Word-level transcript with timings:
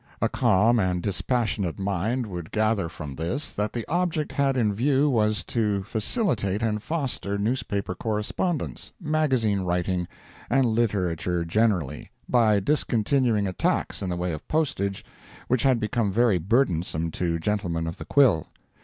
A 0.19 0.27
calm 0.29 0.79
and 0.79 0.99
dispassionate 0.99 1.77
mind 1.77 2.25
would 2.25 2.49
gather 2.49 2.89
from 2.89 3.13
this, 3.13 3.53
that 3.53 3.71
the 3.71 3.87
object 3.87 4.31
had 4.31 4.57
in 4.57 4.73
view 4.73 5.07
was 5.11 5.43
to 5.43 5.83
facilitate 5.83 6.63
and 6.63 6.81
foster 6.81 7.37
newspaper 7.37 7.93
correspondence, 7.93 8.91
magazine 8.99 9.59
writing, 9.59 10.07
and 10.49 10.65
literature 10.65 11.45
generally, 11.45 12.09
by 12.27 12.59
discontinuing 12.59 13.45
a 13.47 13.53
tax 13.53 14.01
in 14.01 14.09
the 14.09 14.17
way 14.17 14.31
of 14.31 14.47
postage 14.47 15.05
which 15.47 15.61
had 15.61 15.79
become 15.79 16.11
very 16.11 16.39
burdensome 16.39 17.11
to 17.11 17.37
gentlemen 17.37 17.85
of 17.85 17.97
the 17.97 18.05
quill. 18.05 18.47